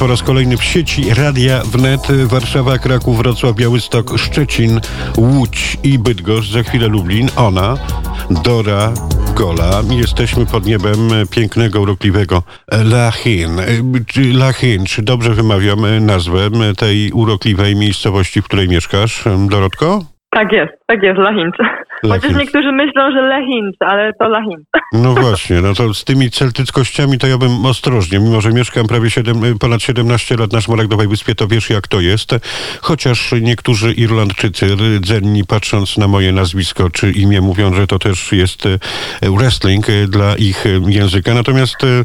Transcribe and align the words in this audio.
Po 0.00 0.06
raz 0.06 0.22
kolejny 0.22 0.56
w 0.56 0.64
sieci 0.64 1.02
Radia 1.14 1.60
Wnet 1.64 2.26
Warszawa, 2.26 2.78
Kraków, 2.78 3.18
Wrocław, 3.18 3.56
Białystok, 3.56 4.18
Szczecin, 4.18 4.80
Łódź 5.16 5.78
i 5.84 5.98
Bydgoszcz, 5.98 6.52
za 6.52 6.62
chwilę 6.62 6.88
Lublin. 6.88 7.28
Ona, 7.36 7.74
Dora 8.44 8.92
Gola. 9.36 9.70
Jesteśmy 9.90 10.46
pod 10.46 10.66
niebem 10.66 10.98
pięknego, 11.30 11.80
urokliwego 11.80 12.42
Lachin. 12.84 13.50
Lachin, 14.32 14.84
czy 14.84 15.02
dobrze 15.02 15.30
wymawiam 15.30 16.06
nazwę 16.06 16.50
tej 16.78 17.12
urokliwej 17.12 17.76
miejscowości, 17.76 18.42
w 18.42 18.44
której 18.44 18.68
mieszkasz, 18.68 19.24
Dorotko? 19.50 20.04
Tak 20.30 20.52
jest, 20.52 20.72
tak 20.86 21.02
jest, 21.02 21.18
Lachinc. 21.18 21.54
Chociaż 22.02 22.36
niektórzy 22.36 22.72
myślą, 22.72 23.12
że 23.12 23.22
Lachinc, 23.22 23.76
ale 23.80 24.12
to 24.12 24.28
Lachinc. 24.28 24.60
No 24.92 25.14
właśnie, 25.14 25.60
no 25.60 25.74
to 25.74 25.94
z 25.94 26.04
tymi 26.04 26.30
celtyckościami 26.30 27.18
to 27.18 27.26
ja 27.26 27.38
bym 27.38 27.66
ostrożnie, 27.66 28.18
mimo 28.18 28.40
że 28.40 28.52
mieszkam 28.52 28.86
prawie 28.86 29.10
7, 29.10 29.58
ponad 29.58 29.82
17 29.82 30.36
lat 30.36 30.52
na 30.52 30.60
Szmaragdowej 30.60 31.08
Wyspie, 31.08 31.34
to 31.34 31.48
wiesz 31.48 31.70
jak 31.70 31.88
to 31.88 32.00
jest. 32.00 32.30
Chociaż 32.80 33.34
niektórzy 33.40 33.92
Irlandczycy 33.92 34.76
rdzenni 34.98 35.44
patrząc 35.44 35.96
na 35.98 36.08
moje 36.08 36.32
nazwisko 36.32 36.90
czy 36.90 37.10
imię 37.12 37.40
mówią, 37.40 37.74
że 37.74 37.86
to 37.86 37.98
też 37.98 38.32
jest 38.32 38.66
e, 38.66 38.78
wrestling 39.22 39.90
e, 39.90 40.06
dla 40.06 40.36
ich 40.36 40.64
języka. 40.86 41.34
Natomiast 41.34 41.84
e, 41.84 42.04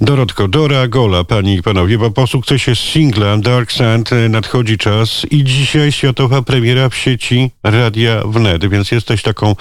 Dorotko, 0.00 0.48
Dora 0.48 0.88
Gola, 0.88 1.24
panie 1.24 1.54
i 1.54 1.62
panowie, 1.62 1.98
bo 1.98 2.10
po 2.10 2.26
sukcesie 2.26 2.74
singla 2.74 3.36
Dark 3.36 3.72
Sand 3.72 4.10
nadchodzi 4.28 4.78
czas 4.78 5.26
i 5.30 5.44
dzisiaj 5.44 5.92
światowa 5.92 6.42
premiera 6.42 6.88
w 6.88 6.94
sieci 6.94 7.50
Radia 7.64 8.22
Wnet, 8.24 8.68
więc 8.68 8.90
jesteś 8.92 9.22
taką 9.34 9.56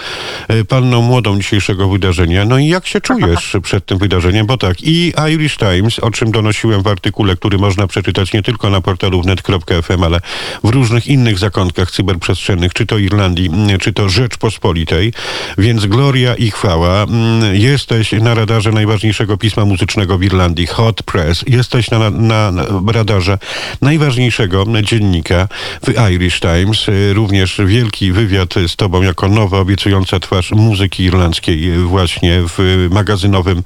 panną 0.68 1.02
młodą 1.02 1.38
dzisiejszego 1.38 1.90
wydarzenia. 1.90 2.46
No 2.46 2.58
i 2.58 2.68
jak 2.68 2.88
się 2.88 3.02
czujesz 3.02 3.58
przed 3.64 3.86
tym 3.86 3.98
wydarzeniem? 3.98 4.46
Bo 4.46 4.58
tak, 4.58 4.82
i 4.82 5.14
Irish 5.34 5.58
Times, 5.58 6.00
o 6.00 6.12
czym 6.12 6.32
donosiłem 6.32 6.82
w 6.82 6.88
artykule, 6.88 7.36
który 7.36 7.58
można 7.58 7.88
przeczytać 7.88 8.34
nie 8.34 8.44
tylko 8.44 8.70
na 8.70 8.82
portalu 8.82 9.22
wnet.fm, 9.22 10.04
ale 10.04 10.22
w 10.64 10.70
różnych 10.70 11.08
innych 11.08 11.40
zakątkach 11.40 11.92
cyberprzestrzennych, 11.92 12.74
czy 12.74 12.86
to 12.86 12.98
Irlandii, 12.98 13.50
czy 13.80 13.94
to 13.94 14.10
Rzeczpospolitej. 14.10 15.14
Więc 15.58 15.86
gloria 15.86 16.36
i 16.36 16.52
chwała. 16.52 17.06
Jesteś 17.54 18.12
na 18.12 18.34
radarze 18.34 18.72
najważniejszego 18.72 19.38
pisma 19.38 19.66
muzycznego 19.66 20.18
w 20.18 20.24
Irlandii, 20.24 20.68
Hot 20.68 21.04
Press. 21.04 21.44
Jesteś 21.48 21.92
na, 21.92 22.10
na, 22.10 22.52
na 22.52 22.64
radarze 22.94 23.38
najważniejszego 23.82 24.66
dziennika 24.84 25.48
w 25.84 26.12
Irish 26.12 26.40
Times. 26.40 26.86
Również 27.14 27.62
wielki 27.66 28.12
wywiad 28.12 28.54
z 28.68 28.76
tobą 28.76 29.02
jako 29.02 29.28
nowa, 29.28 29.59
obiecująca 29.60 30.20
twarz 30.20 30.52
muzyki 30.52 31.04
irlandzkiej 31.04 31.78
właśnie 31.78 32.42
w 32.58 32.88
magazynowym 32.92 33.64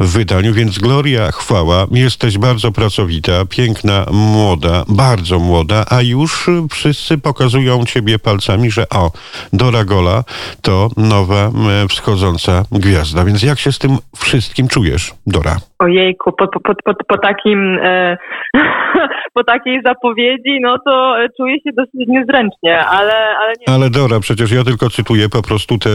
wydaniu, 0.00 0.54
więc 0.54 0.78
Gloria, 0.78 1.32
chwała, 1.32 1.86
jesteś 1.90 2.38
bardzo 2.38 2.72
pracowita, 2.72 3.44
piękna, 3.44 4.06
młoda, 4.12 4.84
bardzo 4.88 5.38
młoda, 5.38 5.84
a 5.88 6.02
już 6.02 6.46
wszyscy 6.70 7.18
pokazują 7.18 7.86
ciebie 7.86 8.18
palcami, 8.18 8.70
że 8.70 8.88
o, 8.88 9.12
Dora 9.52 9.84
Gola 9.84 10.24
to 10.62 10.90
nowa 10.96 11.50
wschodząca 11.88 12.64
gwiazda. 12.72 13.24
Więc 13.24 13.42
jak 13.42 13.60
się 13.60 13.72
z 13.72 13.78
tym 13.78 13.98
wszystkim 14.16 14.68
czujesz, 14.68 15.14
Dora? 15.26 15.60
Ojejku, 15.78 16.32
po, 16.32 16.48
po, 16.48 16.60
po, 16.60 16.94
po 17.08 17.18
takim 17.18 17.78
e, 17.82 18.16
po 19.34 19.44
takiej 19.44 19.82
zapowiedzi, 19.84 20.60
no 20.60 20.78
to 20.86 21.14
czuję 21.36 21.54
się 21.54 21.70
dosyć 21.76 22.08
niezręcznie, 22.08 22.78
ale... 22.78 23.12
Ale, 23.14 23.52
nie... 23.60 23.74
ale 23.74 23.90
Dora, 23.90 24.20
przecież 24.20 24.52
ja 24.52 24.64
tylko 24.64 24.90
cytuję 24.90 25.28
po 25.28 25.42
prostu 25.42 25.78
te 25.78 25.90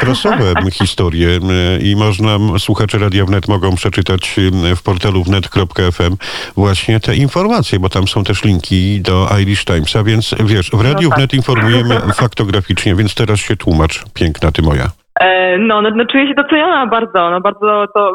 prasowe 0.00 0.44
historie 0.80 1.28
i 1.82 1.96
można, 1.96 2.58
słuchacze 2.58 2.98
Radia 2.98 3.24
Wnet 3.24 3.48
mogą 3.48 3.74
przeczytać 3.74 4.36
w 4.76 4.82
portalu 4.82 5.22
wnet.fm 5.22 6.16
właśnie 6.56 7.00
te 7.00 7.16
informacje, 7.16 7.78
bo 7.80 7.88
tam 7.88 8.08
są 8.08 8.24
też 8.24 8.44
linki 8.44 9.00
do 9.00 9.26
Irish 9.42 9.64
Timesa, 9.64 10.02
więc 10.02 10.34
wiesz, 10.44 10.70
w 10.70 10.80
Radiu 10.80 11.08
no 11.08 11.08
tak. 11.08 11.18
Wnet 11.18 11.34
informujemy 11.34 11.94
faktograficznie, 12.22 12.94
więc 12.94 13.14
teraz 13.14 13.40
się 13.40 13.56
tłumacz, 13.56 14.04
piękna 14.14 14.52
ty 14.52 14.62
moja. 14.62 14.84
E, 15.20 15.58
no, 15.58 15.82
no, 15.82 15.90
no, 15.90 16.04
czuję 16.06 16.28
się 16.28 16.34
doceniona 16.34 16.86
bardzo, 16.86 17.30
no 17.30 17.40
bardzo 17.40 17.86
to 17.94 18.14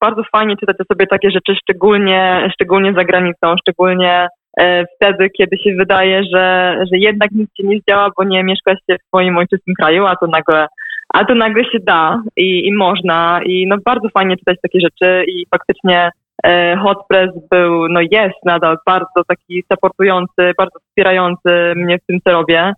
bardzo 0.00 0.22
fajnie 0.32 0.56
czytać 0.56 0.76
sobie 0.92 1.06
takie 1.06 1.30
rzeczy, 1.30 1.54
szczególnie, 1.62 2.48
szczególnie 2.54 2.92
za 2.92 3.04
granicą, 3.04 3.54
szczególnie 3.60 4.28
e, 4.60 4.84
wtedy, 4.96 5.30
kiedy 5.30 5.58
się 5.58 5.74
wydaje, 5.78 6.22
że, 6.34 6.76
że 6.92 6.98
jednak 6.98 7.30
nic 7.30 7.50
się 7.56 7.66
nie 7.66 7.78
zdziała, 7.78 8.08
bo 8.16 8.24
nie 8.24 8.44
mieszka 8.44 8.72
się 8.72 8.96
w 8.98 9.06
swoim 9.06 9.38
ojczystym 9.38 9.74
kraju, 9.74 10.06
a 10.06 10.16
to 10.16 10.26
nagle, 10.26 10.66
a 11.14 11.24
to 11.24 11.34
nagle 11.34 11.64
się 11.64 11.78
da 11.86 12.22
i, 12.36 12.66
i 12.66 12.72
można. 12.72 13.40
I 13.44 13.66
no 13.66 13.76
bardzo 13.84 14.08
fajnie 14.08 14.36
czytać 14.36 14.56
takie 14.62 14.80
rzeczy 14.80 15.24
i 15.28 15.46
faktycznie 15.50 16.10
e, 16.44 16.76
Hot 16.76 16.98
Press 17.08 17.30
był, 17.50 17.88
no 17.88 18.00
jest 18.00 18.44
nadal 18.44 18.76
bardzo 18.86 19.24
taki 19.28 19.64
supportujący, 19.72 20.52
bardzo 20.58 20.78
wspierający 20.88 21.72
mnie 21.76 21.98
w 21.98 22.06
tym, 22.06 22.18
co 22.24 22.32
robię. 22.32 22.72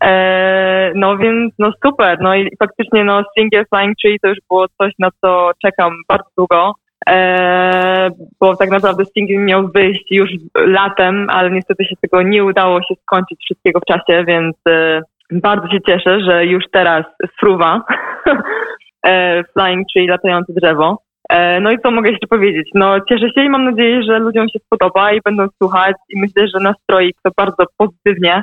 E, 0.00 0.92
no 0.94 1.16
więc 1.16 1.54
no 1.58 1.72
super, 1.86 2.18
no 2.20 2.34
i 2.34 2.56
faktycznie 2.58 3.04
no 3.04 3.22
Single 3.38 3.64
Flying 3.74 3.96
Tree 4.02 4.20
to 4.22 4.28
już 4.28 4.38
było 4.50 4.66
coś, 4.68 4.92
na 4.98 5.08
co 5.20 5.50
czekam 5.64 5.92
bardzo 6.08 6.28
długo, 6.36 6.72
e, 7.08 8.10
bo 8.40 8.56
tak 8.56 8.70
naprawdę 8.70 9.04
single 9.04 9.38
miał 9.38 9.68
wyjść 9.68 10.04
już 10.10 10.30
latem, 10.54 11.26
ale 11.30 11.50
niestety 11.50 11.84
się 11.84 11.96
tego 12.00 12.22
nie 12.22 12.44
udało 12.44 12.82
się 12.82 12.94
skończyć 13.02 13.38
wszystkiego 13.44 13.80
w 13.80 13.92
czasie, 13.92 14.24
więc 14.24 14.56
e, 14.68 15.00
bardzo 15.32 15.68
się 15.68 15.78
cieszę, 15.86 16.20
że 16.20 16.46
już 16.46 16.64
teraz 16.72 17.04
fruwa 17.40 17.82
Flying 19.52 19.86
Tree, 19.94 20.06
latające 20.06 20.52
drzewo. 20.52 20.98
No 21.60 21.70
i 21.70 21.78
co 21.78 21.90
mogę 21.90 22.10
jeszcze 22.10 22.26
powiedzieć? 22.26 22.70
No 22.74 23.00
cieszę 23.08 23.26
się 23.30 23.44
i 23.44 23.48
mam 23.48 23.64
nadzieję, 23.64 24.02
że 24.02 24.18
ludziom 24.18 24.48
się 24.48 24.58
spodoba 24.58 25.12
i 25.12 25.20
będą 25.24 25.46
słuchać 25.62 25.96
i 26.08 26.20
myślę, 26.20 26.48
że 26.48 26.60
nastroi 26.60 27.14
to 27.24 27.30
bardzo 27.36 27.64
pozytywnie 27.76 28.42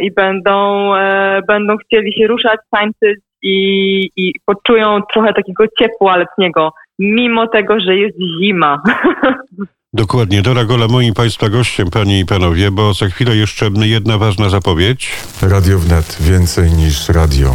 i 0.00 0.10
będą, 0.10 0.94
e, 0.94 1.40
będą 1.48 1.76
chcieli 1.76 2.12
się 2.12 2.26
ruszać, 2.26 2.60
tańczyć 2.70 3.20
i, 3.42 4.10
i 4.16 4.32
poczują 4.46 5.00
trochę 5.12 5.34
takiego 5.34 5.64
ciepła 5.78 6.16
letniego, 6.16 6.72
mimo 6.98 7.46
tego, 7.46 7.80
że 7.80 7.96
jest 7.96 8.16
zima. 8.40 8.82
Dokładnie. 9.92 10.42
Dora 10.42 10.64
Gola, 10.64 10.88
moim 10.88 11.14
Państwa 11.14 11.48
gościem, 11.48 11.90
Panie 11.90 12.20
i 12.20 12.26
Panowie, 12.26 12.70
bo 12.70 12.94
za 12.94 13.06
chwilę 13.06 13.36
jeszcze 13.36 13.70
jedna 13.82 14.18
ważna 14.18 14.48
zapowiedź. 14.48 15.12
Radio 15.42 15.78
Wnet. 15.78 16.16
Więcej 16.20 16.72
niż 16.72 17.08
radio. 17.08 17.52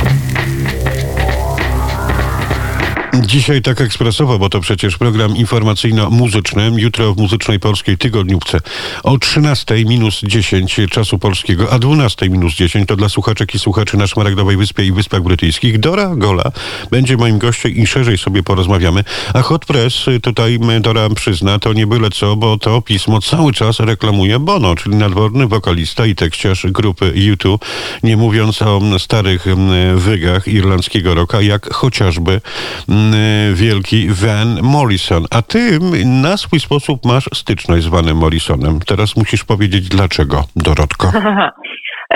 Dzisiaj 3.19 3.61
tak 3.61 3.81
ekspresowo, 3.81 4.39
bo 4.39 4.49
to 4.49 4.59
przecież 4.59 4.97
program 4.97 5.35
informacyjno-muzyczny. 5.35 6.71
Jutro 6.77 7.13
w 7.13 7.17
Muzycznej 7.17 7.59
Polskiej 7.59 7.97
Tygodniówce 7.97 8.59
o 9.03 9.17
13 9.17 9.85
minus 9.85 10.21
10 10.23 10.79
czasu 10.89 11.19
polskiego, 11.19 11.71
a 11.71 11.79
12 11.79 12.29
minus 12.29 12.53
10 12.53 12.87
to 12.87 12.95
dla 12.95 13.09
słuchaczek 13.09 13.55
i 13.55 13.59
słuchaczy 13.59 13.97
na 13.97 14.07
Szmaragdowej 14.07 14.57
Wyspie 14.57 14.85
i 14.85 14.91
Wyspach 14.91 15.21
Brytyjskich. 15.21 15.79
Dora 15.79 16.15
Gola 16.15 16.51
będzie 16.91 17.17
moim 17.17 17.37
gościem 17.37 17.71
i 17.71 17.87
szerzej 17.87 18.17
sobie 18.17 18.43
porozmawiamy. 18.43 19.03
A 19.33 19.41
Hot 19.41 19.65
Press, 19.65 20.05
tutaj 20.23 20.59
Dora 20.81 21.09
przyzna, 21.09 21.59
to 21.59 21.73
nie 21.73 21.87
byle 21.87 22.09
co, 22.09 22.35
bo 22.35 22.57
to 22.57 22.81
pismo 22.81 23.21
cały 23.21 23.53
czas 23.53 23.79
reklamuje 23.79 24.39
Bono, 24.39 24.75
czyli 24.75 24.95
nadworny 24.95 25.47
wokalista 25.47 26.05
i 26.05 26.15
tekściarz 26.15 26.67
grupy 26.69 27.13
U2, 27.15 27.57
nie 28.03 28.17
mówiąc 28.17 28.61
o 28.61 28.81
starych 28.99 29.45
wygach 29.95 30.47
irlandzkiego 30.47 31.15
roka, 31.15 31.41
jak 31.41 31.73
chociażby 31.73 32.41
wielki 33.53 34.07
Van 34.23 34.49
Morrison. 34.61 35.23
A 35.37 35.41
ty 35.41 35.59
na 36.23 36.37
swój 36.37 36.59
sposób 36.59 37.05
masz 37.05 37.25
styczność 37.33 37.83
z 37.83 37.87
Vanem 37.87 38.17
Morrisonem. 38.17 38.79
Teraz 38.87 39.17
musisz 39.17 39.43
powiedzieć 39.43 39.89
dlaczego, 39.89 40.37
Dorotko. 40.55 41.07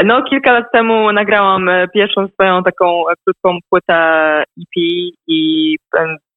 No, 0.04 0.24
kilka 0.30 0.52
lat 0.52 0.66
temu 0.74 1.12
nagrałam 1.12 1.70
e, 1.70 1.88
pierwszą 1.88 2.28
swoją 2.28 2.64
taką 2.64 3.04
krótką 3.26 3.58
płytę 3.70 3.98
EP 4.62 4.76
i 5.28 5.76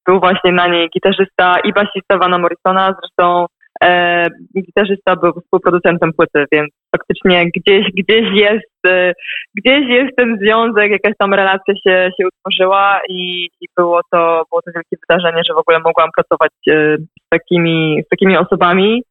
był 0.06 0.20
właśnie 0.20 0.52
na 0.52 0.66
niej 0.66 0.88
gitarzysta 0.94 1.54
i 1.64 1.72
basista 1.72 2.18
Vana 2.18 2.38
Morrisona. 2.38 2.94
Zresztą 3.00 3.46
e, 3.84 4.26
gitarzysta 4.66 5.16
był 5.16 5.32
współproducentem 5.32 6.12
płyty, 6.12 6.44
więc 6.52 6.70
faktycznie 6.96 7.50
gdzieś, 7.56 7.86
gdzieś 7.92 8.26
jest, 8.34 8.86
e, 8.86 9.12
gdzieś 9.54 9.88
jest 9.88 10.16
ten 10.16 10.38
związek, 10.38 10.90
jakaś 10.90 11.12
tam 11.18 11.34
relacja 11.34 11.74
się, 11.74 12.10
się 12.20 12.26
utworzyła 12.26 13.00
i, 13.08 13.48
i 13.60 13.66
było 13.76 14.00
to, 14.12 14.44
było 14.50 14.62
to 14.62 14.70
wielkie 14.74 14.96
wydarzenie, 15.08 15.42
że 15.48 15.54
w 15.54 15.58
ogóle 15.58 15.78
mogłam 15.78 16.08
pracować 16.16 16.52
e, 16.70 16.96
z 16.98 17.28
takimi, 17.28 18.02
z 18.06 18.08
takimi 18.08 18.36
osobami. 18.36 19.02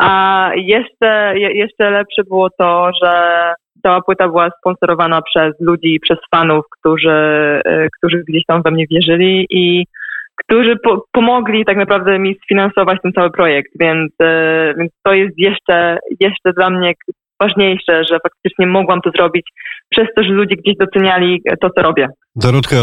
A 0.00 0.50
jeszcze, 0.54 1.32
jeszcze 1.36 1.90
lepsze 1.90 2.22
było 2.24 2.48
to, 2.58 2.90
że 3.02 3.52
cała 3.82 4.00
płyta 4.00 4.28
była 4.28 4.50
sponsorowana 4.60 5.22
przez 5.22 5.60
ludzi, 5.60 6.00
przez 6.02 6.18
fanów, 6.34 6.64
którzy, 6.78 7.10
e, 7.64 7.88
którzy 7.98 8.24
gdzieś 8.28 8.42
tam 8.46 8.62
we 8.62 8.70
mnie 8.70 8.86
wierzyli 8.90 9.46
i 9.50 9.84
którzy 10.44 10.76
po, 10.76 11.04
pomogli 11.12 11.64
tak 11.64 11.76
naprawdę 11.76 12.18
mi 12.18 12.36
sfinansować 12.44 12.98
ten 13.02 13.12
cały 13.12 13.30
projekt, 13.30 13.72
więc, 13.80 14.12
e, 14.22 14.74
więc 14.78 14.92
to 15.02 15.12
jest 15.14 15.38
jeszcze, 15.38 15.98
jeszcze 16.20 16.52
dla 16.56 16.70
mnie 16.70 16.92
ważniejsze, 17.40 18.04
że 18.04 18.18
faktycznie 18.22 18.66
mogłam 18.66 19.00
to 19.00 19.10
zrobić 19.10 19.46
przez 19.90 20.06
to, 20.16 20.22
że 20.22 20.28
ludzie 20.28 20.56
gdzieś 20.56 20.76
doceniali 20.76 21.42
to, 21.60 21.70
co 21.70 21.82
robię. 21.82 22.08
Dorotka, 22.38 22.76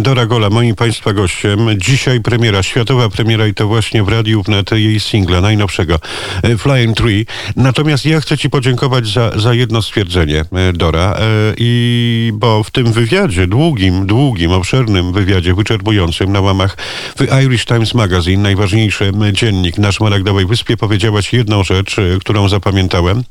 Dora 0.00 0.26
Gola, 0.26 0.50
moim 0.50 0.74
Państwa 0.74 1.12
gościem. 1.12 1.58
Dzisiaj 1.76 2.20
premiera, 2.20 2.62
światowa 2.62 3.08
premiera 3.08 3.46
i 3.46 3.54
to 3.54 3.68
właśnie 3.68 4.02
w 4.02 4.08
Radiu 4.08 4.42
Wnet 4.42 4.70
jej 4.70 5.00
singla 5.00 5.40
najnowszego 5.40 5.94
e, 6.42 6.56
Flying 6.56 6.96
Tree. 6.96 7.26
Natomiast 7.56 8.06
ja 8.06 8.20
chcę 8.20 8.38
Ci 8.38 8.50
podziękować 8.50 9.06
za, 9.06 9.30
za 9.30 9.54
jedno 9.54 9.82
stwierdzenie, 9.82 10.40
e, 10.40 10.72
Dora. 10.72 11.14
E, 11.14 11.54
I 11.58 12.32
bo 12.34 12.62
w 12.62 12.70
tym 12.70 12.92
wywiadzie, 12.92 13.46
długim, 13.46 14.06
długim, 14.06 14.52
obszernym 14.52 15.12
wywiadzie, 15.12 15.54
wyczerpującym 15.54 16.32
na 16.32 16.40
łamach 16.40 16.76
w 17.16 17.42
Irish 17.44 17.64
Times 17.64 17.94
Magazine, 17.94 18.42
najważniejszy 18.42 19.12
dziennik 19.32 19.78
nasz 19.78 20.00
Maragdowej 20.00 20.46
Wyspie, 20.46 20.76
powiedziałaś 20.76 21.32
jedną 21.32 21.64
rzecz, 21.64 21.96
którą 22.20 22.48
zapamiętałem, 22.48 23.22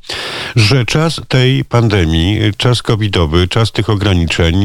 że 0.56 0.85
czas 0.85 1.21
tej 1.27 1.65
pandemii, 1.65 2.39
czas 2.57 2.81
covidowy, 3.18 3.48
czas 3.48 3.72
tych 3.72 3.90
ograniczeń 3.90 4.56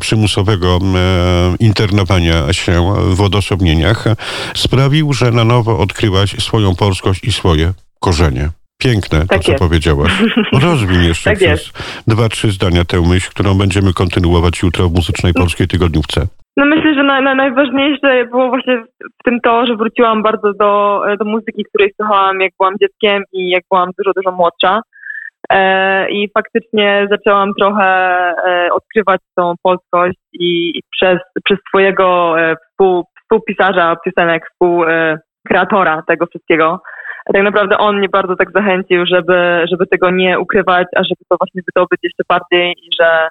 przymusowego 0.00 0.78
e, 0.78 0.98
internowania 1.60 2.52
się 2.52 2.72
w 3.16 3.20
odosobnieniach 3.20 4.04
sprawił, 4.54 5.12
że 5.12 5.30
na 5.30 5.44
nowo 5.44 5.78
odkryłaś 5.78 6.30
swoją 6.30 6.74
polskość 6.74 7.24
i 7.24 7.32
swoje 7.32 7.72
korzenie. 8.00 8.48
Piękne 8.78 9.20
to, 9.20 9.26
Tak 9.26 9.42
co 9.42 9.52
jest. 9.52 9.64
powiedziałaś. 9.64 10.12
Rozwin 10.62 11.02
jeszcze 11.10 11.30
Tak 11.30 11.38
przez 11.38 11.72
dwa, 12.06 12.28
trzy 12.28 12.50
zdania 12.50 12.84
tę 12.84 13.00
myśl, 13.00 13.30
którą 13.30 13.54
będziemy 13.54 13.92
kontynuować 13.92 14.62
jutro 14.62 14.88
w 14.88 14.94
Muzycznej 14.94 15.32
Polskiej 15.32 15.68
Tygodniówce. 15.68 16.26
No 16.56 16.66
myślę, 16.66 16.94
że 16.94 17.02
na, 17.02 17.20
na 17.20 17.34
najważniejsze 17.34 18.26
było 18.30 18.48
właśnie 18.48 18.76
w, 18.76 18.86
w 19.20 19.24
tym 19.24 19.40
to, 19.40 19.66
że 19.66 19.76
wróciłam 19.76 20.22
bardzo 20.22 20.52
do, 20.52 21.00
do 21.18 21.24
muzyki, 21.24 21.64
której 21.64 21.92
słuchałam 21.96 22.40
jak 22.40 22.52
byłam 22.58 22.74
dzieckiem 22.82 23.22
i 23.32 23.50
jak 23.50 23.62
byłam 23.70 23.90
dużo, 23.98 24.12
dużo 24.16 24.36
młodsza. 24.36 24.80
E, 25.52 26.10
I 26.10 26.28
faktycznie 26.34 27.06
zaczęłam 27.10 27.52
trochę 27.58 27.84
e, 27.84 28.68
odkrywać 28.72 29.20
tą 29.36 29.54
polskość 29.62 30.18
i, 30.32 30.80
przez, 30.90 31.18
przez 31.44 31.58
swojego 31.68 32.40
e, 32.40 32.56
współ, 32.56 33.04
współpisarza 33.22 33.96
piosenek, 34.04 34.42
współkreatora 34.50 36.02
tego 36.08 36.26
wszystkiego. 36.26 36.80
Tak 37.34 37.42
naprawdę 37.42 37.78
on 37.78 37.98
mnie 37.98 38.08
bardzo 38.08 38.36
tak 38.36 38.48
zachęcił, 38.54 39.06
żeby, 39.06 39.64
żeby 39.70 39.86
tego 39.86 40.10
nie 40.10 40.38
ukrywać, 40.38 40.86
a 40.96 41.04
żeby 41.04 41.20
to 41.28 41.36
właśnie 41.40 41.62
wydobyć 41.74 42.00
jeszcze 42.02 42.22
bardziej 42.28 42.72
i 42.72 42.88
że 43.00 43.28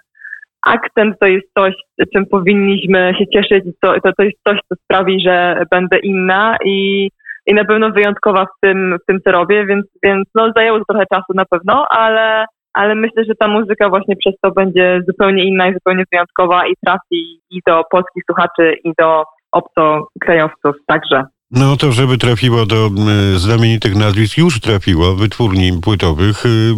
akcent 0.68 1.16
to 1.20 1.28
jest 1.28 1.48
coś, 1.58 1.74
czym 2.14 2.26
powinniśmy 2.26 3.14
się 3.20 3.28
cieszyć, 3.28 3.64
to, 3.82 3.94
to, 3.94 4.12
to 4.18 4.24
jest 4.24 4.38
coś, 4.48 4.60
co 4.70 4.76
sprawi, 4.84 5.22
że 5.22 5.64
będę 5.72 6.00
inna 6.00 6.58
i, 6.66 7.10
i 7.52 7.54
na 7.54 7.66
pewno 7.66 7.92
wyjątkowa 7.92 8.46
w 8.46 8.60
tym, 8.62 8.98
w 9.04 9.06
tym, 9.06 9.20
co 9.26 9.32
robię, 9.32 9.66
więc, 9.66 9.86
więc 10.04 10.28
no, 10.36 10.52
zajęło 10.56 10.80
to 10.80 10.86
trochę 10.86 11.06
czasu 11.14 11.34
na 11.36 11.46
pewno, 11.46 11.88
ale, 11.90 12.46
ale 12.74 12.96
myślę, 12.96 13.24
że 13.26 13.36
ta 13.36 13.48
muzyka 13.48 13.90
właśnie 13.90 14.16
przez 14.16 14.34
to 14.42 14.52
będzie 14.52 15.02
zupełnie 15.08 15.44
inna 15.44 15.68
i 15.68 15.74
zupełnie 15.74 16.04
wyjątkowa 16.12 16.68
i 16.68 16.74
trafi 16.86 17.42
i 17.50 17.60
do 17.68 17.84
polskich 17.92 18.24
słuchaczy, 18.26 18.76
i 18.84 18.92
do 19.00 19.24
obcokrajowców 19.52 20.76
także. 20.88 21.24
No 21.52 21.78
to, 21.78 21.92
żeby 21.92 22.18
trafiło 22.18 22.66
do 22.66 22.92
znamienitych 23.38 23.96
nazwisk, 23.96 24.38
już 24.38 24.60
trafiło, 24.60 25.16
wytwórni 25.16 25.74
płytowych. 25.74 26.46
Y, 26.46 26.76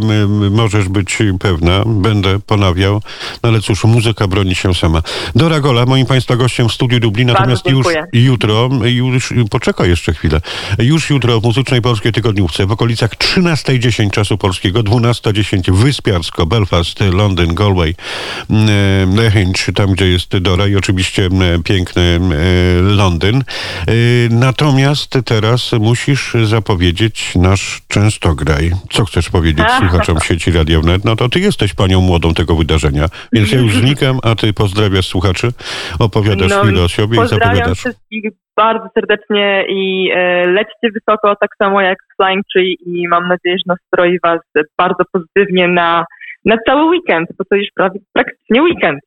możesz 0.52 0.90
być 0.90 1.18
pewna, 1.40 1.84
będę 1.86 2.40
ponawiał. 2.40 3.02
No 3.44 3.50
ale 3.50 3.62
cóż, 3.62 3.84
muzyka 3.84 4.28
broni 4.28 4.56
się 4.56 4.74
sama. 4.74 5.02
Dora 5.36 5.60
Gola, 5.60 5.86
moim 5.86 6.06
Państwa 6.06 6.36
gościem 6.36 6.70
w 6.70 6.74
studiu 6.74 7.00
Dublin, 7.00 7.28
natomiast 7.28 7.66
już 7.66 7.88
jutro, 8.14 8.70
już, 8.84 9.34
poczekaj 9.50 9.90
jeszcze 9.90 10.14
chwilę, 10.14 10.42
już 10.80 11.10
jutro 11.10 11.40
w 11.42 11.44
Muzycznej 11.44 11.82
Polskiej 11.82 12.12
Tygodniówce 12.12 12.66
w 12.66 12.72
okolicach 12.72 13.16
13.10 13.16 14.10
czasu 14.10 14.38
polskiego, 14.38 14.80
12.10 14.80 15.74
Wyspiarsko, 15.74 16.46
Belfast, 16.46 17.00
Londyn, 17.12 17.56
Galway, 17.56 17.96
Lechęć, 19.16 19.66
tam 19.76 19.92
gdzie 19.92 20.08
jest 20.08 20.38
Dora 20.38 20.68
i 20.68 20.76
oczywiście 20.76 21.30
piękny 21.64 22.02
y, 22.02 22.82
Londyn. 22.82 23.44
Y, 23.90 24.30
Natomiast 24.64 25.20
teraz 25.26 25.74
musisz 25.80 26.34
zapowiedzieć 26.34 27.36
nasz 27.36 27.82
Częstograj. 27.88 28.72
Co 28.90 29.06
chcesz 29.06 29.30
powiedzieć 29.30 29.66
słuchaczom 29.80 30.20
sieci 30.20 30.52
Radio 30.52 30.82
Wnet? 30.82 31.06
No 31.06 31.16
to 31.16 31.30
ty 31.30 31.40
jesteś 31.40 31.74
panią 31.74 32.02
młodą 32.02 32.34
tego 32.34 32.56
wydarzenia, 32.56 33.06
więc 33.34 33.52
ja 33.52 33.60
już 33.60 33.74
znikam, 33.74 34.20
a 34.24 34.36
ty 34.36 34.54
pozdrawiasz 34.54 35.08
słuchaczy, 35.08 35.48
opowiadasz 36.00 36.50
No, 36.50 36.64
chwilę 36.64 36.82
o 36.82 36.90
sobie 36.90 37.24
i 37.24 37.28
zapowiadasz. 37.28 37.78
wszystkich 37.78 38.24
bardzo 38.56 38.88
serdecznie 38.94 39.66
i 39.70 40.12
e, 40.16 40.46
lećcie 40.48 40.88
wysoko, 40.94 41.36
tak 41.36 41.50
samo 41.58 41.82
jak 41.82 41.98
Flying 42.18 42.44
Tree 42.54 42.78
i 42.86 43.08
mam 43.08 43.28
nadzieję, 43.28 43.56
że 43.58 43.64
nastroi 43.74 44.20
Was 44.24 44.40
bardzo 44.78 45.04
pozytywnie 45.12 45.68
na, 45.68 46.06
na 46.46 46.56
cały 46.68 46.86
weekend, 46.86 47.30
bo 47.38 47.46
to 47.46 47.56
już 47.56 47.68
prawie, 47.76 48.00
praktycznie 48.14 48.62
weekend. 48.62 49.00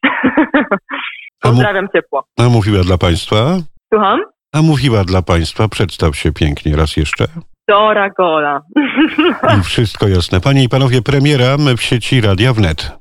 Pozdrawiam 1.40 1.88
ciepło. 1.94 2.24
A 2.38 2.42
mówiła 2.42 2.82
dla 2.82 2.98
państwa? 2.98 3.56
Słucham? 3.92 4.35
A 4.56 4.62
mówiła 4.62 5.04
dla 5.04 5.22
państwa, 5.22 5.68
przedstaw 5.68 6.16
się 6.16 6.32
pięknie 6.32 6.76
raz 6.76 6.96
jeszcze. 6.96 7.26
Dora 7.68 8.10
Gola. 8.10 8.60
I 9.58 9.62
wszystko 9.62 10.08
jasne. 10.08 10.40
Panie 10.40 10.64
i 10.64 10.68
panowie, 10.68 11.02
premiera 11.02 11.56
w 11.76 11.82
sieci 11.82 12.20
Radia 12.20 12.52
Wnet. 12.52 12.92